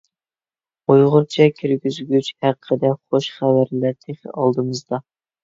ئۇيغۇرچە 0.93 1.47
كىرگۈزگۈچ 1.57 2.31
ھەققىدە 2.47 2.91
خۇش 2.97 3.29
خەۋەرلەر 3.37 3.95
تېخى 4.01 4.35
ئالدىمىزدا! 4.35 5.03